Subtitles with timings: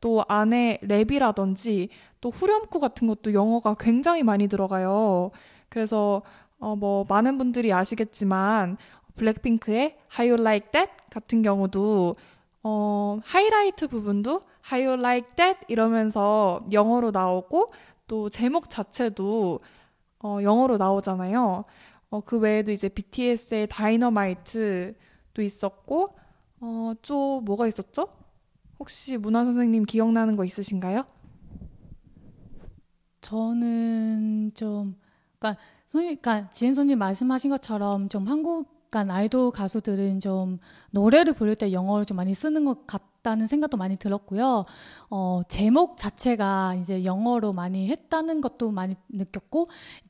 [0.00, 1.88] 또 안에 랩이라든지
[2.20, 5.30] 또 후렴구 같은 것도 영어가 굉장히 많이 들어가요.
[5.68, 6.22] 그래서
[6.58, 8.76] 어 뭐 많은 분들이 아시겠지만
[9.16, 12.16] 블랙핑크의 How You Like That 같은 경우도
[12.62, 17.68] 어 하이라이트 부분도 How You Like That 이러면서 영어로 나오고
[18.06, 19.60] 또 제목 자체도
[20.22, 21.64] 어, 영어로 나오잖아요.
[22.10, 26.08] 어, 그 외에도 이제 BTS의 다이너마이트도 있었고,
[26.60, 28.08] 어, 또 뭐가 있었죠?
[28.80, 31.04] 혹시 문화 선생님 기억나는 거 있으신가요?
[33.20, 34.96] 저는 좀,
[35.38, 40.58] 그러니까 선생님, 그러니까 지은 선생님 말씀하신 것처럼 좀 한국 그러니까 아이돌 가수들은 좀
[40.90, 44.64] 노래를 부를 때 영어를 좀 많이 쓰는 것 같 다는 생각도 많이 들었고요.
[45.10, 49.66] 어, 제목 자체가 이제 영어로 많이 했다는 것도 많이 느꼈고,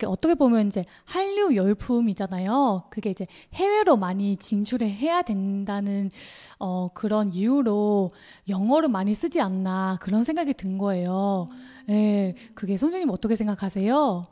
[0.06, 2.84] 어떻게 보면 이제 한류 열풍이잖아요.
[2.90, 6.10] 그게 이제 해외로 많이 진출을 해야 된다는
[6.58, 8.10] 어, 그런 이유로
[8.48, 11.48] 영어를 많이 쓰지 않나 그런 생각이 든 거예요.
[11.88, 14.24] 예, 네, 그게 선생님 어떻게 생각하세요?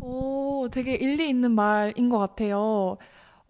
[0.00, 2.96] 오, 되게 일리 있는 말인 것 같아요.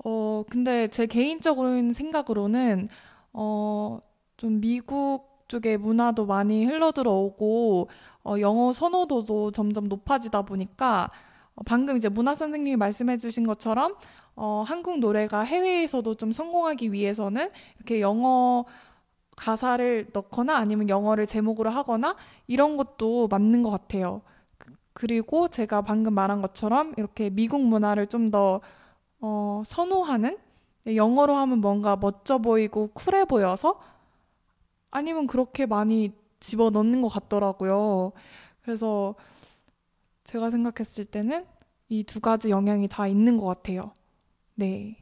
[0.04, 2.88] 어, 근데 제 개인적인 생각으로는,
[3.32, 3.98] 어,
[4.42, 7.86] 좀 미국 쪽의 문화도 많이 흘러 들어오고,
[8.24, 11.08] 어, 영어 선호도도 점점 높아지다 보니까,
[11.54, 13.94] 어, 방금 이제 문화 선생님이 말씀해 주신 것처럼,
[14.34, 18.64] 어, 한국 노래가 해외에서도 좀 성공하기 위해서는 이렇게 영어
[19.36, 22.16] 가사를 넣거나 아니면 영어를 제목으로 하거나
[22.48, 24.22] 이런 것도 맞는 것 같아요.
[24.58, 28.60] 그, 그리고 제가 방금 말한 것처럼 이렇게 미국 문화를 좀더
[29.20, 30.36] 어, 선호하는
[30.88, 33.78] 영어로 하면 뭔가 멋져 보이고 쿨해 보여서
[34.92, 38.12] 아니면 그렇게 많이 집어 넣는 것 같더라고요.
[38.62, 39.16] 그래서
[40.24, 41.44] 제가 생각했을 때는
[41.88, 43.92] 이 두 가지 영향이 다 있는 것 같아요.
[44.56, 45.01] 네.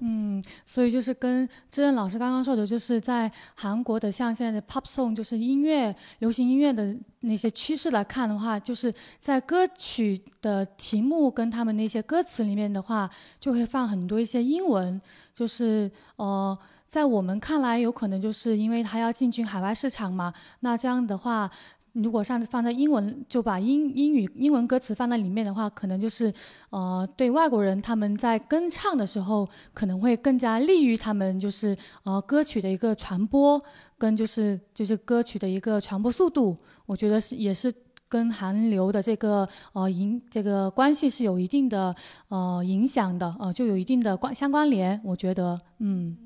[0.00, 13.10] 嗯，所以就是跟志恩老师刚刚说的，就是在韩国的像现在的 pop song，就是音乐、流行音乐的那些趋势来看的话，就是在歌曲的题目跟他们那些歌词里面的话，
[13.40, 15.00] 就会放很多一些英文，
[15.34, 16.56] 就是呃，
[16.86, 21.50] 在我们看来，有可能就是因为他要进军海外市场嘛，那这样的话。
[21.93, 26.33] 如果上次放在英文，就把英英语英文歌词放在里面的话，可能就是，
[26.71, 33.61] 呃，对外国人他们在跟唱的时候，可能会更加利于他们就是呃歌曲的一个传播，
[33.97, 36.57] 跟就是就是歌曲的一个传播速度，
[36.87, 37.71] 我觉得是也是
[38.09, 41.95] 跟韩流的这个呃影这个关系是有一定的
[42.29, 46.17] 呃影响的，呃就有一定的关相关联，我觉得，嗯。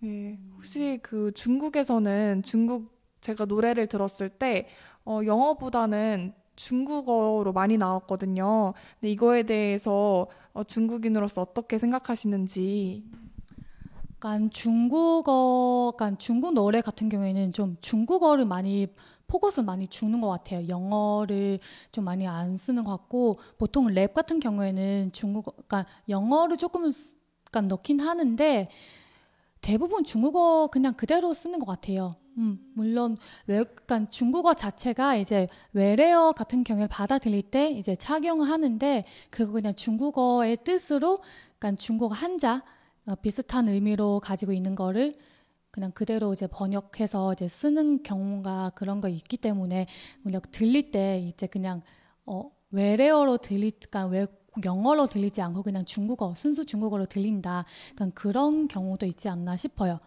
[0.00, 0.38] 네.
[0.56, 4.68] 혹시 그 중국에서는 중국 제가 노래를 들었을 때
[5.04, 8.74] 어, 영어보다는 중국어로 많이 나왔거든요.
[9.00, 13.04] 근데 이거에 대해서 어, 중국인으로서 어떻게 생각하시는지.
[14.16, 18.86] 약간 중국어, 약간 중국 노래 같은 경우에는 좀 중국어를 많이
[19.26, 20.66] 포커스 많이 주는 것 같아요.
[20.68, 21.58] 영어를
[21.92, 26.90] 좀 많이 안 쓰는 것 같고 보통 랩 같은 경우에는 중국어, 그러니까 영어를 조금
[27.48, 28.70] 약간 넣긴 하는데
[29.60, 32.12] 대부분 중국어 그냥 그대로 쓰는 것 같아요.
[32.38, 39.04] 음, 물론 외, 그러니까 중국어 자체가 이제 외래어 같은 경우에 받아들일 때 이제 착용을 하는데
[39.28, 41.18] 그거 그냥 중국어의 뜻으로,
[41.58, 42.75] 그러니까 중국어 한자 어,
[43.21, 45.13] 비슷한 의미로 가지고 있는 거를
[45.71, 49.87] 그냥 그대로 이제 번역해서 이제 쓰는 경우가 그런 거 있기 때문에
[50.23, 51.81] 그냥 들릴 때 이제 그냥
[52.25, 54.27] 어 외래어로 들리니까 외
[54.65, 57.63] 영어로 들리지 않고 그냥 중국어, 순수 중국어로 들린다.
[57.91, 59.97] 약간 그런 경우도 있지 않나 싶어요.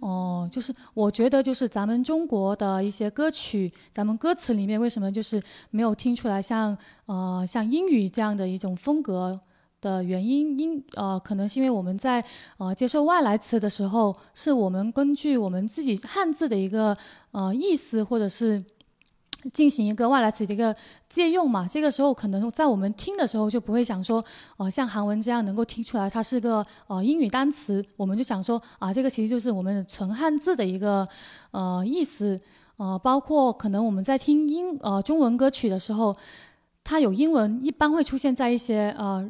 [0.00, 9.40] 哦，就是我觉得就是咱们中国的一些歌曲，咱们歌词里面为什么就是没有听出来像呃像英语这样的一种风格
[9.83, 12.23] 的原因，因呃可能是因为我们在
[12.57, 16.97] 呃接受外来词的时候，是我们根据我们自己汉字的一个
[17.31, 18.63] 呃意思或者是。
[19.51, 20.73] 进行一个外来词的一个
[21.09, 24.23] 借用嘛，这个时候可能在我们听的时候就不会想说，
[24.55, 31.05] 呃，像韩文这样能够听出来它是个呃英语单词，我们就想说啊，这个其实就是我们纯汉字的一个
[31.51, 32.39] 呃意思，
[32.77, 36.15] 呃，包括可能我们在听英呃中文歌曲的时候，
[36.81, 39.29] 它有英文，一般会出现在一些呃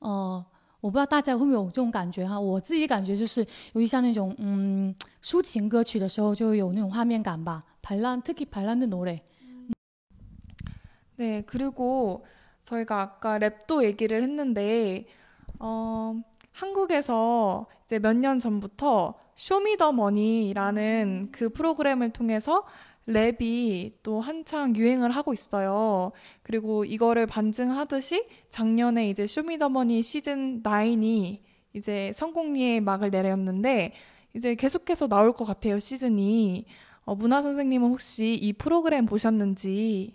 [0.00, 0.44] 呃，
[0.80, 3.40] 我不知道大家会不会有这种感觉哈，我自己感觉就是
[3.72, 7.62] 尤其像那种嗯抒情歌曲的时候，就会有那种画面感吧。
[7.82, 9.20] 발란특히발란드노 래。
[11.16, 12.24] 네, 그리고
[12.62, 15.06] 저희가 아까 랩도 얘기를 했는데,
[15.60, 16.14] 어,
[16.52, 22.64] 한국에서 이제 몇 년 전부터 쇼미더머니라는 그 프로그램을 통해서
[23.07, 26.11] 랩이 또 한창 유행을 하고 있어요.
[26.43, 31.39] 그리고 이거를 반증하듯이 작년에 이제 쇼미더머니 시즌 9이
[31.73, 33.93] 이제 성공리에 막을 내렸는데
[34.35, 36.65] 이제 계속해서 나올 것 같아요, 시즌이.
[37.03, 40.13] 어, 문화 선생님은 혹시 이 프로그램 보셨는지?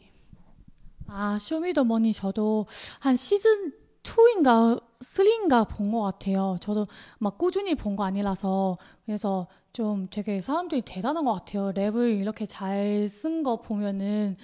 [1.08, 2.66] 아, 쇼미더머니 저도
[3.00, 3.72] 한 시즌
[4.06, 6.56] 2인가 3인가 본 것 같아요.
[6.60, 6.86] 저도
[7.18, 11.66] 막 꾸준히 본 거 아니라서 그래서 좀 되게 사람들이 대단한 것 같아요.
[11.74, 14.36] 랩을 이렇게 잘 쓴 거 보면은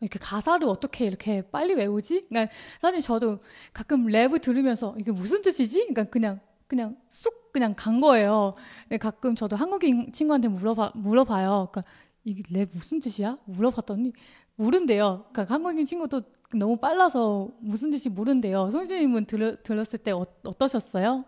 [0.00, 2.26] 이렇게 가사를 어떻게 이렇게 빨리 외우지?
[2.28, 3.38] 그러니까 사실 저도
[3.72, 5.78] 가끔 랩을 들으면서 이게 무슨 뜻이지?
[5.88, 8.52] 그러니까 그냥 그냥 쑥 그냥 간 거예요.
[9.00, 11.68] 가끔 저도 한국인 친구한테 물어봐 물어봐요.
[11.72, 11.82] 그러니까
[12.24, 13.38] 이게 랩 무슨 뜻이야?
[13.46, 14.12] 물어봤더니
[14.56, 15.26] 모른대요.
[15.32, 16.22] 그러니까 한국인 친구도
[16.54, 18.70] 너무 빨라서 무슨 뜻이 모른대요.
[18.70, 21.24] 송주님은 들, 들었을 때 어, 어떠셨어요?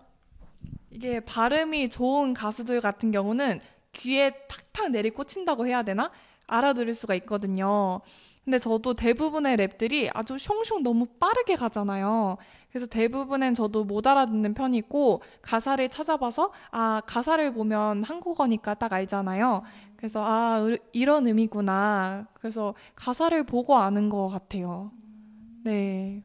[0.90, 3.60] 이게 발음이 좋은 가수들 같은 경우는
[3.92, 6.10] 귀에 탁탁 내리 꽂힌다고 해야 되나?
[6.46, 8.00] 알아들을 수가 있거든요.
[8.44, 12.38] 근데 저도 대부분의 랩들이 아주 숑숑 너무 빠르게 가잖아요.
[12.70, 19.62] 그래서 대부분은 저도 못 알아듣는 편이고 가사를 찾아봐서 아 가사를 보면 한국어니까 딱 알잖아요.
[19.96, 22.26] 그래서 아 이런 의미구나.
[22.32, 24.90] 그래서 가사를 보고 아는 것 같아요.
[25.64, 26.22] 네.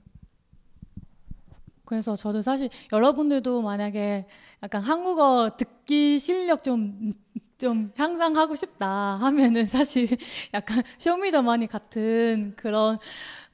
[1.86, 4.26] 그래서 저도 사실 여러분들도 만약에
[4.64, 7.14] 약간 한국어 듣기 실력 좀,
[7.60, 8.88] 좀 향상하고 싶다
[9.22, 10.08] 하면은 사실
[10.54, 12.98] 약간 쇼미더머니 같은 그런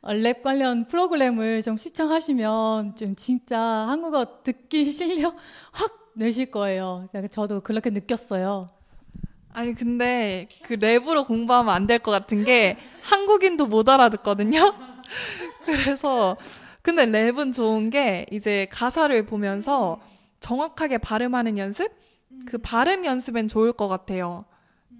[0.03, 5.35] 랩 관련 프로그램을 좀 시청하시면 좀 진짜 한국어 듣기 실력
[5.71, 7.07] 확 늘실 거예요.
[7.29, 8.67] 저도 그렇게 느꼈어요.
[9.53, 14.73] 아니, 근데 그 랩으로 공부하면 안 될 것 같은 게 한국인도 못 알아듣거든요?
[15.65, 16.37] 그래서
[16.81, 19.99] 근데 랩은 좋은 게 이제 가사를 보면서
[20.39, 21.91] 정확하게 발음하는 연습?
[22.45, 24.45] 그 발음 연습엔 좋을 것 같아요.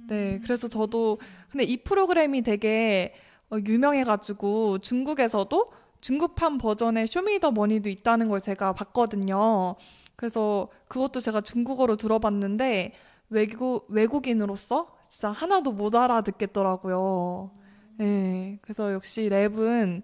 [0.08, 3.14] 네, 그래서 저도 근데 이 프로그램이 되게
[3.50, 9.76] 어, 유명해가지고 중국에서도 중국판 버전의 쇼미더머니도 있다는 걸 제가 봤거든요.
[10.16, 12.94] 그래서 그것도 제가 중국어로 들어봤는데
[13.30, 17.52] 외국 외국인으로서 진짜 하나도 못 알아듣겠더라고요.
[17.98, 20.02] 네, 그래서 역시 랩은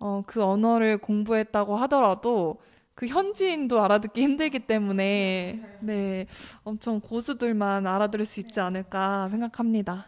[0.00, 2.58] 어, 그 언어를 공부했다고 하더라도
[2.94, 6.26] 그 현지인도 알아듣기 힘들기 때문에 네
[6.64, 10.06] 엄청 고수들만 알아들을 수 있지 않을까 생각합니다.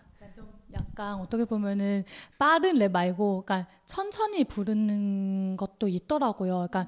[0.75, 2.05] 약간 어떻게 보면은
[2.39, 6.67] 빠른 랩 말고, 그러니까 천천히 부르는 것도 있더라고요.
[6.71, 6.87] 그러니까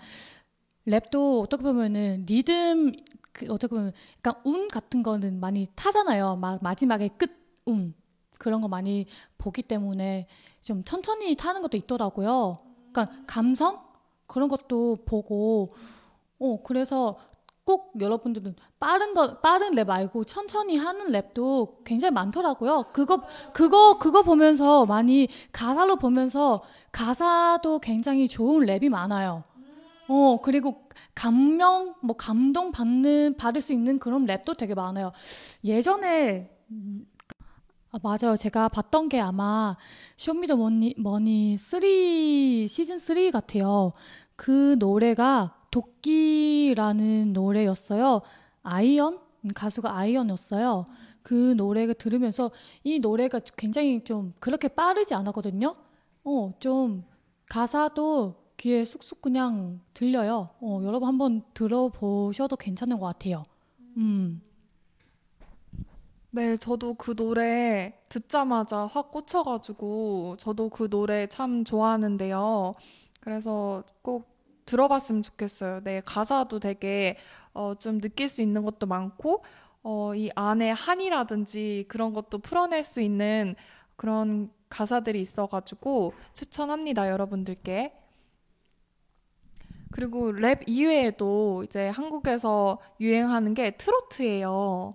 [0.87, 2.93] 랩도 어떻게 보면은 리듬
[3.33, 6.37] 그 어떻게 보면 약간 운 같은 거는 많이 타잖아요.
[6.37, 7.95] 막 마지막에 끝운
[8.39, 9.07] 그런 거 많이
[9.39, 10.27] 보기 때문에
[10.63, 12.57] 좀 천천히 타는 것도 있더라고요.
[12.95, 13.83] 그러니까 감성
[14.27, 15.69] 그런 것도 보고
[16.39, 17.17] 어 그래서
[17.65, 22.87] 꼭 여러분들은 빠른 거 빠른 랩 말고 천천히 하는 랩도 굉장히 많더라고요.
[22.93, 23.23] 그거
[23.53, 29.43] 그거 그거 보면서 많이 가사로 보면서 가사도 굉장히 좋은 랩이 많아요.
[30.09, 30.85] 어 그리고
[31.15, 35.13] 감명 뭐 감동 받는 받을 수 있는 그런 랩도 되게 많아요.
[35.65, 37.07] 예전에 음,
[37.95, 38.37] 아, 맞아요.
[38.37, 39.77] 제가 봤던 게 아마
[40.17, 41.81] 쇼미더머니 머니 3
[42.67, 43.93] 시즌 3 같아요.
[44.35, 48.23] 그 노래가 도끼라는 노래였어요.
[48.65, 49.21] 아이언
[49.55, 50.87] 가수가 아이언이었어요.
[51.23, 52.51] 그 노래를 들으면서
[52.83, 55.73] 이 노래가 굉장히 좀 그렇게 빠르지 않았거든요.
[56.25, 57.05] 어, 좀
[57.49, 60.49] 가사도 귀에 쑥쑥 그냥 들려요.
[60.61, 63.45] 어, 여러분 한번 들어보셔도 괜찮은 것 같아요.
[63.99, 64.43] 음.
[66.35, 72.75] 네, 저도 그 노래 듣자마자 확 꽂혀가지고 저도 그 노래 참 좋아하는데요.
[73.21, 74.35] 그래서 꼭
[74.67, 75.83] 들어봤으면 좋겠어요.
[75.85, 77.17] 네, 가사도 되게
[77.53, 79.45] 어, 좀 느낄 수 있는 것도 많고
[79.85, 83.55] 어, 이 안에 한이라든지 그런 것도 풀어낼 수 있는
[83.95, 87.93] 그런 가사들이 있어가지고 추천합니다, 여러분들께.
[89.93, 94.95] 그리고 랩 이외에도 이제 한국에서 유행하는 게 트로트예요.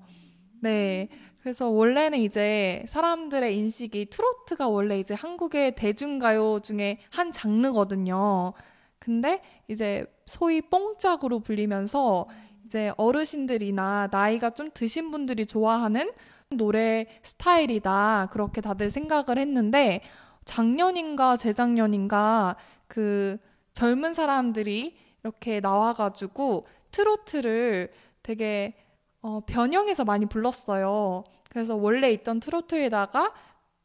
[0.62, 1.08] 네.
[1.42, 8.54] 그래서 원래는 이제 사람들의 인식이 트로트가 원래 이제 한국의 대중가요 중에 한 장르거든요.
[9.00, 12.28] 근데 이제 소위 뽕짝으로 불리면서
[12.66, 16.12] 이제 어르신들이나 나이가 좀 드신 분들이 좋아하는
[16.50, 18.30] 노래 스타일이다.
[18.32, 20.02] 그렇게 다들 생각을 했는데
[20.46, 23.38] 작년인가 재작년인가 그
[23.74, 27.92] 젊은 사람들이 이렇게 나와가지고 트로트를
[28.24, 28.76] 되게
[29.22, 31.24] 어, 변형해서 많이 불렀어요.
[31.50, 33.34] 그래서 원래 있던 트로트에다가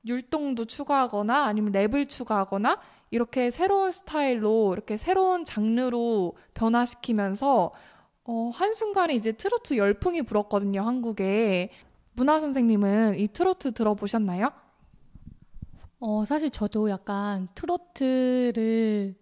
[0.07, 2.79] 율동도 추가하거나 아니면 랩을 추가하거나
[3.11, 7.73] 이렇게 새로운 스타일로 이렇게 새로운 장르로 변화시키면서
[8.27, 11.71] 어, 한순간에 이제 트로트 열풍이 불었거든요, 한국에.
[12.13, 14.51] 문화 선생님은 이 트로트 들어보셨나요?
[16.01, 19.15] 어, 사실 저도 약간 트로트를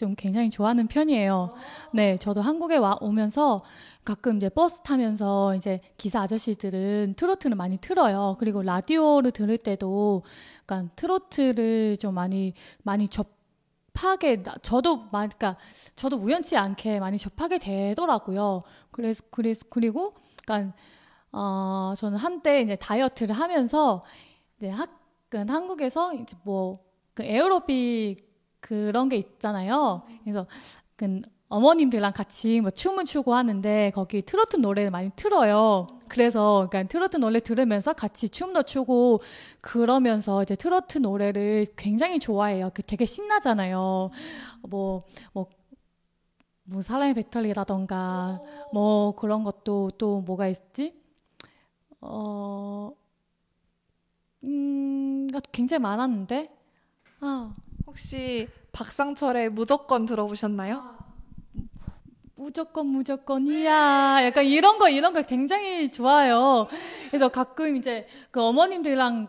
[0.00, 1.50] 좀 굉장히 좋아하는 편이에요.
[1.92, 3.62] 네, 저도 한국에 와 오면서
[4.02, 8.36] 가끔 이제 버스 타면서 이제 기사 아저씨들은 트로트를 많이 틀어요.
[8.38, 10.22] 그리고 라디오를 들을 때도
[10.62, 15.56] 약간 트로트를 좀 많이 많이 접하게 저도 그러니까
[15.96, 18.62] 저도 우연치 않게 많이 접하게 되더라고요.
[18.90, 20.72] 그래서 그래서 그리고 약간
[21.30, 24.00] 어 저는 한때 이제 다이어트를 하면서
[24.56, 24.98] 이제 학
[25.30, 28.29] 한국에서 이제 뭐 그 에어로빅
[28.60, 30.02] 그런 게 있잖아요.
[30.22, 30.46] 그래서
[30.96, 35.88] 그 어머님들랑 같이 뭐 춤을 추고 하는데 거기 트로트 노래를 많이 틀어요.
[36.08, 39.20] 그래서 그러니까 트로트 노래 들으면서 같이 춤도 추고
[39.60, 42.70] 그러면서 이제 트로트 노래를 굉장히 좋아해요.
[42.72, 44.10] 그 되게 신나잖아요.
[44.68, 45.02] 뭐
[45.32, 45.46] 뭐,
[46.62, 48.40] 뭐 사랑의 배터리라던가
[48.72, 51.00] 뭐 그런 것도 또 뭐가 있지?
[52.00, 52.92] 어,
[54.44, 56.46] 음, 굉장히 많았는데.
[57.20, 57.52] 아,
[57.90, 60.96] 혹시 박상철의 무조건 들어보셨나요?
[62.36, 64.24] 무조건 무조건이야.
[64.24, 66.68] 약간 이런 거 이런 거 굉장히 좋아요.
[67.08, 69.28] 그래서 가끔 이제 그 어머님들이랑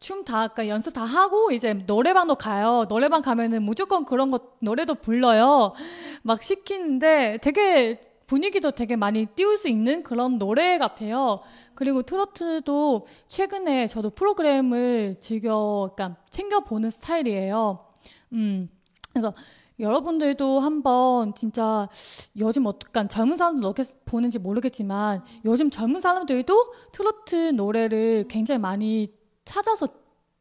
[0.00, 2.86] 춤 다, 그러니까 연습 다 하고 이제 노래방도 가요.
[2.88, 5.74] 노래방 가면은 무조건 그런 거 노래도 불러요.
[6.22, 11.40] 막 시키는데 되게 분위기도 되게 많이 띄울 수 있는 그런 노래 같아요.
[11.74, 17.86] 그리고 트로트도 최근에 저도 프로그램을 즐겨, 그러니까 챙겨보는 스타일이에요.
[18.34, 18.68] 음,
[19.10, 19.32] 그래서
[19.80, 21.88] 여러분들도 한번 진짜
[22.36, 29.10] 요즘 어떡한 젊은 사람들 어떻게 보는지 모르겠지만 요즘 젊은 사람들도 트로트 노래를 굉장히 많이
[29.46, 29.88] 찾아서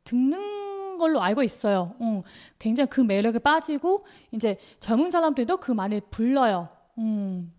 [0.03, 1.91] 듣는 걸로 알고 있어요.
[2.01, 2.21] 음,
[2.59, 4.01] 굉장히 그 매력에 빠지고
[4.33, 6.67] 이제 젊은 사람들도 그 많이 불러요.
[6.97, 7.53] 음.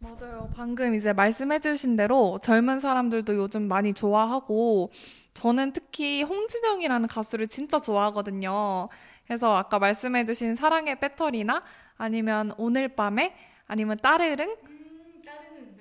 [0.00, 0.48] 맞아요.
[0.54, 4.92] 방금 이제 말씀해주신 대로 젊은 사람들도 요즘 많이 좋아하고
[5.34, 8.88] 저는 특히 홍진영이라는 가수를 진짜 좋아하거든요.
[9.26, 11.62] 그래서 아까 말씀해주신 사랑의 배터리나
[11.96, 13.34] 아니면 오늘 밤에
[13.66, 14.56] 아니면 따르릉?
[14.66, 15.22] 음,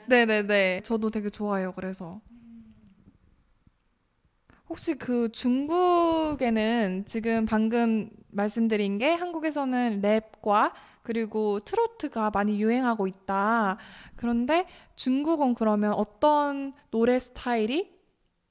[0.08, 0.82] 네네네.
[0.84, 1.72] 저도 되게 좋아해요.
[1.74, 2.20] 그래서.
[4.68, 10.74] 혹시 그 중국에는 지금 방금 말씀드린 게 한국에서는 랩과
[11.08, 13.78] 그리고 트로트가 많이 유행하고 있다.
[14.18, 17.96] 그런데 중국은 그러면 어떤 노래 스타일이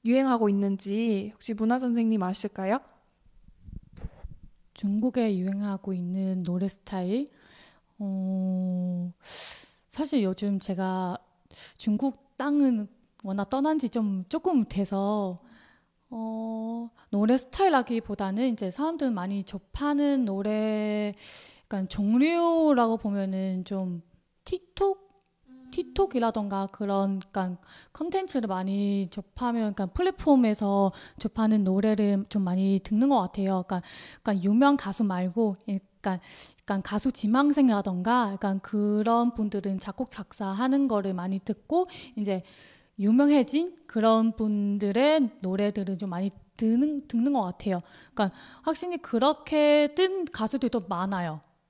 [0.03, 2.79] 유행하고 있는지 혹시 문화 선생님 아실까요?
[4.73, 7.27] 중국에 유행하고 있는 노래 스타일?
[7.99, 9.11] 어,
[9.91, 11.15] 사실 요즘 제가
[11.77, 12.87] 중국 땅은
[13.23, 15.35] 워낙 떠난 지 좀 조금 돼서
[16.09, 21.13] 어, 노래 스타일하기보다는 이제 사람들 많이 접하는 노래,
[21.67, 24.01] 약간 종류라고 보면은 좀
[24.45, 25.05] 틱톡?
[25.69, 33.65] 틱톡이라던가 그런 그러니까 컨텐츠를 많이 접하면 그러니까 플랫폼에서 접하는 노래를 좀 많이 듣는 것 같아요.
[33.67, 33.81] 그러니까,
[34.23, 36.19] 그러니까 유명 가수 말고 약간
[36.61, 42.43] 약간 가수 지망생이라던가 약간 그런 분들은 작곡 작사하는 거를 많이 듣고 이제
[42.97, 47.81] 유명해진 그런 분들의 노래들을 좀 많이 듣는 듣는 것 같아요.
[48.13, 51.41] 그러니까 확실히 그렇게 뜬 가수들도 많아요.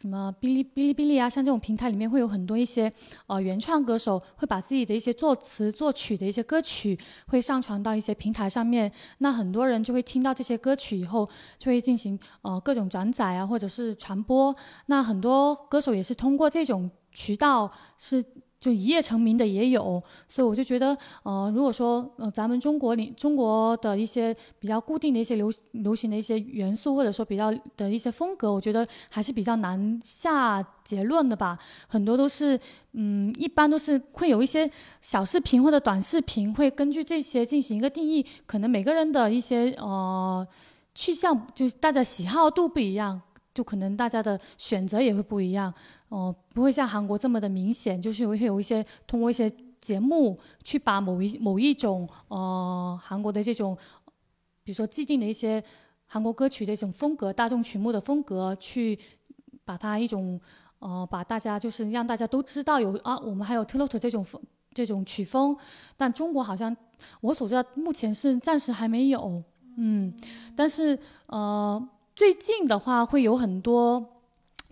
[0.00, 2.92] 什么哔哩哔哩哔哩啊，像这种平台里面会有很多一些
[3.26, 6.98] 呃原创歌手会把自己的一些作词作曲的一些歌曲
[7.28, 11.26] 会上传到一些平台上面，那很多人就会听到这些歌曲以后
[11.56, 14.54] 就会进行呃各种转载啊或者是传播，
[14.86, 18.22] 那很多歌手也是通过这种渠道是。
[18.66, 31.56] 就一夜成名的也有，所以我就觉得，呃，如果说呃咱们中国里中国的一些比较固定的一些流流行的一些元素，或者说比较的一些风格，我觉得还是比较难下结论的吧。
[31.86, 32.58] 很多都是，
[32.94, 34.68] 嗯，一般都是会有一些
[35.00, 38.26] 小视频或者短视频，会根据这些进行一个定义。
[38.46, 40.44] 可能每个人的一些呃
[40.92, 43.22] 去向，就是大家喜好度不一样。
[43.54, 45.72] 就可能大家的选择也会不一样，
[46.08, 53.76] 哦，不会像韩国这么的明显，就是会有一些通过一些节目去把某一某一种呃韩国的这种，
[54.62, 55.62] 比如说既定的一些
[56.06, 58.98] 韩国歌曲的一种风格、大众曲目的风格，去
[59.64, 60.40] 把它一种
[60.78, 64.40] 呃把大家就是让大家都知道有啊，我们还有 Trot 这种风
[64.72, 65.56] 这种曲风，
[65.96, 66.76] 但中国好像
[67.20, 69.42] 我所知道目前是暂时还没有，
[69.76, 70.12] 嗯，
[70.54, 71.88] 但是呃。
[72.16, 74.15] 最近的话会有很多，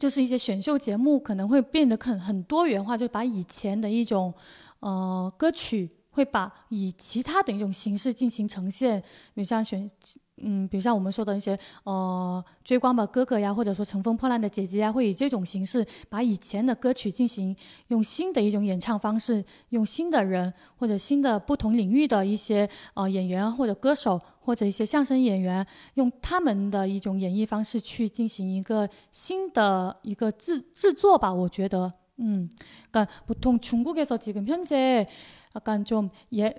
[0.05, 4.35] 就是一些选秀节目可能会变得很很多元化，就把以前的一种，
[4.81, 8.99] 呃，歌曲会把以其他的一种形式进行呈现，
[9.35, 9.91] 比如像选。
[10.39, 31.33] 嗯，比如像我们说的一些，呃，追光吧哥哥呀，或者说乘风破浪的姐姐呀，会以这种形式把以前的歌曲进行用新的一种演唱方式，用新的人或者新的不同领域的一些呃演员或者歌手或者一些相声演员，用他们的一种演绎方式去进行一个新的一个制制作吧。
[31.33, 35.09] 我觉得， 嗯，그러니까 보통 중국에서 지금 현재
[35.55, 36.55] 약간 좀 예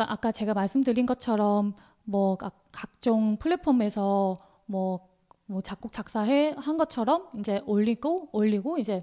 [0.00, 1.74] 그러니까 아까 제가 말씀드린 것처럼
[2.04, 2.38] 뭐
[2.72, 5.08] 각종 플랫폼에서 뭐,
[5.46, 9.02] 뭐 작곡 작사해 한 것처럼 이제 올리고 올리고 이제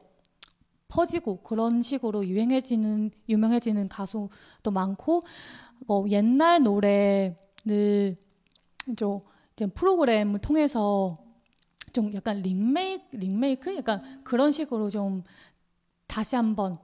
[0.88, 5.22] 퍼지고 그런 식으로 유행해지는 유명해지는 가수도 많고
[5.86, 8.16] 뭐 옛날 노래를
[8.96, 11.16] 좀 프로그램을 통해서
[11.94, 13.76] 좀 약간 링메이크 링메이크?
[13.76, 15.24] 약간 그런 식으로 좀
[16.08, 16.78] 다시 한번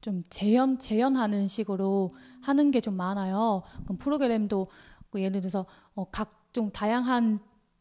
[0.00, 2.10] 좀 재현 재현하는 식으로
[2.42, 3.62] 하는 게 좀 많아요.
[3.84, 4.68] 그럼 프로그램도
[5.10, 7.40] 그 예를 들어서 어, 각종 다양한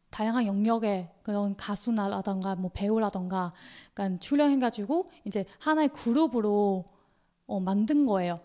[0.09, 3.53] 다양한 영역의 그런 가수나라던가 뭐 배우라던가
[3.93, 6.83] 그러니까 출연해가지고 이제 하나의 그룹으로
[7.47, 8.39] 어, 만든 거예요.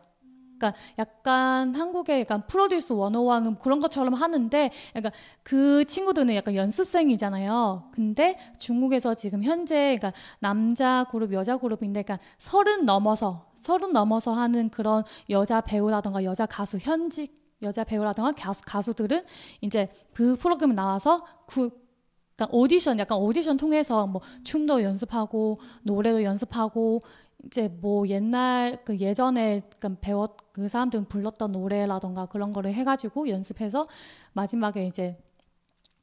[0.59, 5.13] 그러니까 약간 한국의 약간 프로듀스 101 그런 것처럼 하는데 약간
[5.43, 7.91] 그 친구들은 약간 연습생이잖아요.
[7.93, 14.69] 근데 중국에서 지금 현재 그러니까 남자 그룹, 여자 그룹인데 그러니까 서른 넘어서 서른 넘어서 하는
[14.69, 19.25] 그런 여자 배우라던가 여자 가수 현직 여자 배우라든가 가수, 가수들은
[19.61, 21.71] 이제 그 프로그램 나와서 그
[22.37, 27.01] 그러니까 오디션 약간 오디션 통해서 뭐 춤도 연습하고 노래도 연습하고
[27.47, 29.63] 이제 뭐 옛날 그 예전에
[30.01, 33.87] 배웠 그 사람들은 불렀던 노래라던가 그런 거를 해가지고 연습해서
[34.33, 35.19] 마지막에 이제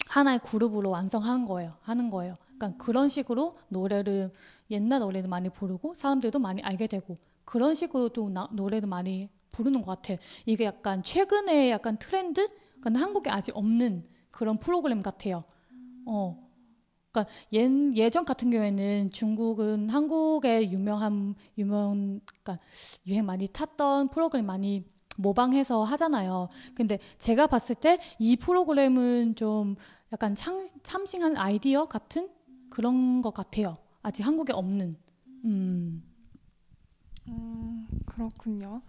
[0.07, 1.73] 하나의 그룹으로 완성하는 거예요.
[1.81, 2.35] 하는 거예요.
[2.57, 4.31] 그러니까 그런 식으로 노래를
[4.69, 9.81] 옛날 노래도 많이 부르고 사람들도 많이 알게 되고 그런 식으로 또 나, 노래도 많이 부르는
[9.81, 10.21] 것 같아.
[10.45, 12.47] 이게 약간 최근에 약간 트렌드?
[12.79, 15.43] 그러니까 한국에 아직 없는 그런 프로그램 같아요.
[16.05, 16.40] 어.
[17.11, 22.63] 그러니까 예, 예전 같은 경우에는 중국은 한국의 유명한 유명 그러니까
[23.07, 24.85] 유행 많이 탔던 프로그램 많이
[25.17, 26.49] 모방해서 하잖아요.
[26.75, 29.75] 근데 제가 봤을 때 이 프로그램은 좀
[30.13, 32.29] 약간 참, 참신한 아이디어 같은
[32.69, 33.75] 그런 것 같아요.
[34.01, 34.95] 아직 한국에 없는.
[35.45, 36.03] 음.
[37.27, 38.81] 음, 그렇군요.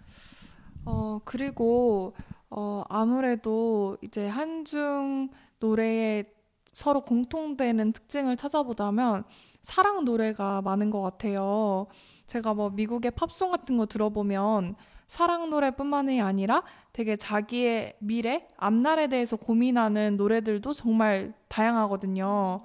[0.84, 2.14] 어, 그리고,
[2.50, 5.30] 어, 아무래도 이제 한중
[5.60, 6.24] 노래의
[6.72, 9.24] 서로 공통되는 특징을 찾아보자면
[9.60, 11.86] 사랑 노래가 많은 것 같아요.
[12.26, 19.36] 제가 뭐 미국의 팝송 같은 거 들어보면 사랑 노래뿐만이 아니라 되게 자기의 미래, 앞날에 대해서
[19.36, 22.58] 고민하는 노래들도 정말 다양하거든요.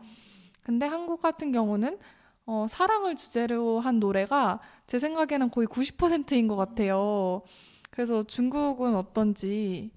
[0.63, 1.99] 근데 한국 같은 경우는
[2.45, 7.41] 어, 사랑을 주제로 한 노래가 제 생각에는 거의 90%인 것 같아요.
[7.91, 9.91] 그래서 중국은 어떤지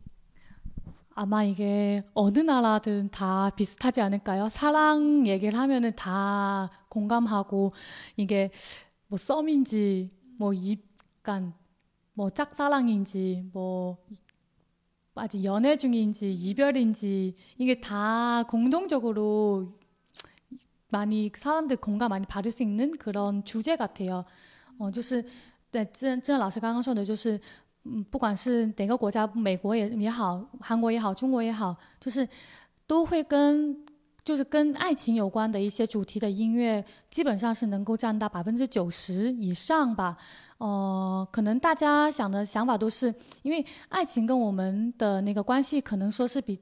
[1.20, 4.50] 아마 이게 어느 나라든 다 비슷하지 않을까요?
[4.50, 7.72] 사랑 얘기를 하면은 다 공감하고
[8.18, 8.52] 이게
[9.08, 11.54] 뭐 썸인지 뭐 입간
[12.14, 13.98] 뭐 짝사랑인지 뭐
[15.16, 19.74] 아직 연애 중인지 이별인지 이게 다 공동적으로
[20.90, 24.24] 많이 사람들 공감 많이 받을 수 있는 그런 주제 같아요.
[24.78, 25.26] 哦，就是
[25.72, 27.40] 对，郑郑老师刚刚说的，就是
[27.85, 32.29] 嗯，不管是哪个国家，美国也也好，韩国也好，中国也好，就是
[32.87, 33.77] 都会跟
[34.23, 40.17] 就是跟爱情有关的一些主题的音乐，基本上是能够占到百分之九十以上吧。
[40.59, 46.59] 哦，可能大家想的想法都是，因为爱情跟我们的那个关系，可能说是比。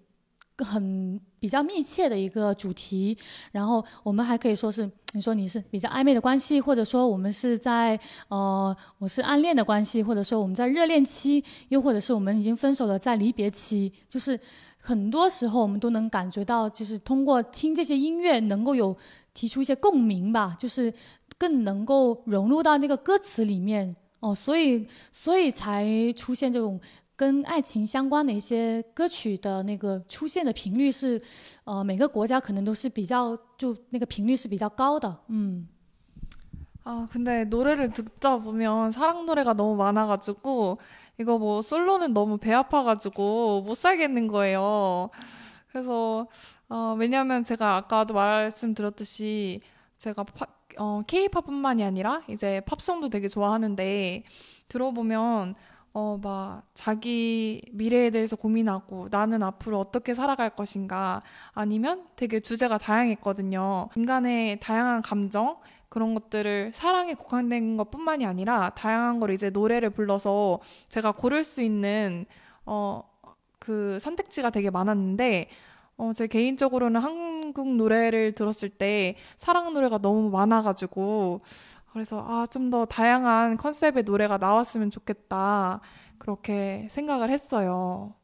[0.64, 3.16] 很比较密切的一个主题，
[3.52, 14.38] 然后我们还可以说是，你说你是比较暧昧的关系，或者说我们是在呃，我是暗恋的关系，或者说我们在热恋期，又或者是我们已经分手了，在离别期，就是
[14.78, 18.96] 很多时候我们都能感觉到，就是通过听这些音乐，能够有
[19.32, 20.92] 提出一些共鸣吧，就是
[21.38, 26.80] 更能够融入到那个歌词里面哦，所以所以才出现这种。
[27.17, 31.21] 跟爱情相关的一些歌曲的那个出现的频率是，
[31.63, 35.15] 呃，每个国家可能都是比较就那个频率是比较高的。
[35.27, 35.67] 嗯。
[36.85, 40.79] 아, 근데 노래를 듣다 보면 사랑 노래가 너무 많아가지고,
[41.17, 45.09] 이거 뭐 솔로는 너무 배 아파가지고 못 살겠는 거예요.
[45.71, 46.27] 그래서,
[46.67, 49.61] 어, 왜냐면 제가 아까도 말씀드렸듯이
[49.95, 50.45] 제가 파,
[50.77, 54.23] 어, K-팝뿐만이 아니라 이제 팝송도 되게 좋아하는데,
[54.67, 55.55] 들어보면
[55.92, 61.20] 어, 막, 자기 미래에 대해서 고민하고 나는 앞으로 어떻게 살아갈 것인가
[61.52, 63.88] 아니면 되게 주제가 다양했거든요.
[63.96, 70.60] 인간의 다양한 감정, 그런 것들을 사랑에 국한된 것 뿐만이 아니라 다양한 걸 이제 노래를 불러서
[70.88, 72.26] 제가 고를 수 있는,
[72.66, 73.02] 어,
[73.58, 75.48] 그 선택지가 되게 많았는데,
[75.96, 81.40] 어, 제 개인적으로는 한국 노래를 들었을 때 사랑 노래가 너무 많아가지고,
[81.98, 85.80] 그래서 아, 좀 더 다양한 컨셉의 노래가 나왔으면 좋겠다.
[86.18, 88.14] 그렇게 생각을 했어요.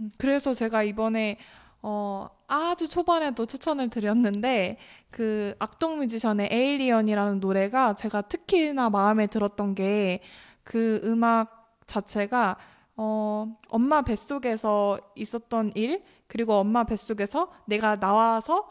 [0.00, 1.38] 음, 그래서 제가 이번에
[1.82, 4.78] 어, 아주 초반에도 추천을 드렸는데
[5.10, 10.20] 그 악동 뮤지션의 에일리언이라는 노래가 제가 특히나 마음에 들었던 게
[10.64, 12.56] 그 음악 자체가
[12.96, 18.66] 어, 엄마 뱃속에서 있었던 일 그리고 엄마 뱃속에서 내가 나와서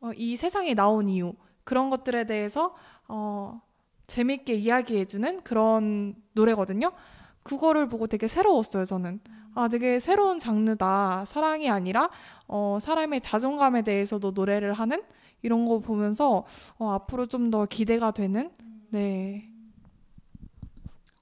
[0.00, 1.32] 어, 이 세상에 나온 이유
[1.68, 2.74] 그런 것들에 대해서
[3.08, 3.60] 어,
[4.06, 6.90] 재밌게 이야기해주는 그런 노래거든요.
[7.42, 9.20] 그거를 보고 되게 새로웠어요, 저는.
[9.54, 11.26] 아, 되게 새로운 장르다.
[11.26, 12.08] 사랑이 아니라,
[12.46, 15.02] 어, 사람의 자존감에 대해서도 노래를 하는
[15.42, 16.46] 이런 거 보면서,
[16.78, 18.50] 어, 앞으로 좀 더 기대가 되는,
[18.88, 19.50] 네.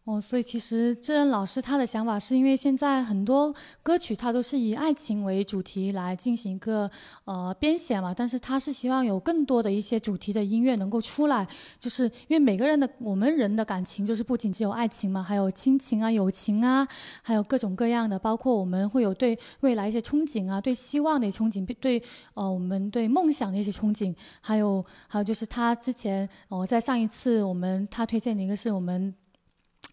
[0.06, 6.88] 哦，所以其实智恩老师他的想法是因为现在很多歌曲他都是以爱情为主题来进行一个
[7.24, 11.44] 呃编写嘛，但是他是希望有更多的一些主题的音乐能够出来，
[11.76, 16.86] 就是因为每个人的我们人的感情就是不仅只有爱情嘛，还有亲情啊、友情啊，
[17.20, 22.00] 还有各种各样的，包括我们会有对未来一些憧憬啊、对希望的憧憬、对
[22.34, 29.12] 呃我们对梦想的一些憧憬，还有还有就是他之前哦在上一次我们他推荐的一个是我们。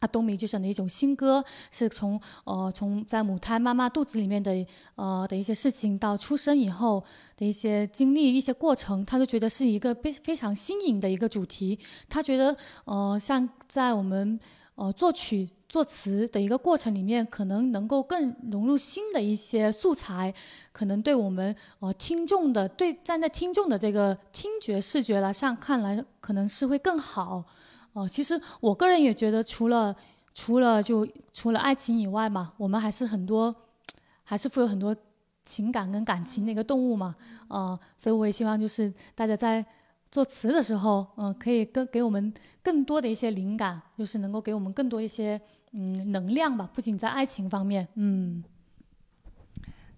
[0.03, 4.51] 他东迷就选的一种新歌，是从呃从在母胎妈妈肚子里面的
[4.95, 7.01] 呃的一些事情到出生以后
[7.37, 11.79] 的一些经历一些过程，他就觉得是一个非非常新颖的一个主题。
[12.09, 14.37] 他觉得呃像在我们
[14.75, 20.33] 呃作曲作词的一个过程里面，可能能够更融入新的一些素材，
[20.73, 27.45] 可能对我们呃听众的对站在听众的这个听觉视觉来上看来，可能是会更好。
[27.93, 29.95] 哦，其实我个人也觉得，除了
[30.33, 33.55] 除了就除了爱情以外嘛，我们还是很多，
[34.23, 34.95] 还是富有很多
[35.45, 37.15] 情感跟感情的一个动物嘛，
[37.49, 39.63] 呃，所以我也希望就是大家在
[40.09, 45.39] 作词的时候，嗯，可以更给我们更多的一些灵感，就是能够给我们更多一些
[45.71, 48.43] 嗯能量吧，不仅在爱情方面，嗯。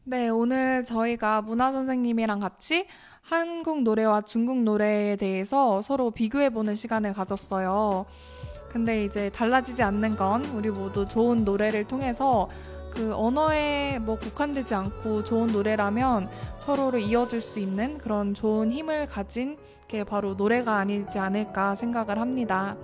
[0.07, 2.85] 네, 오늘 저희가 문화 선생님이랑 같이
[3.21, 8.05] 한국 노래와 중국 노래에 대해서 서로 비교해보는 시간을 가졌어요.
[8.69, 12.47] 근데 이제 달라지지 않는 건 우리 모두 좋은 노래를 통해서
[12.91, 19.57] 그 언어에 뭐 국한되지 않고 좋은 노래라면 서로를 이어줄 수 있는 그런 좋은 힘을 가진
[19.87, 22.77] 게 바로 노래가 아니지 않을까 생각을 합니다.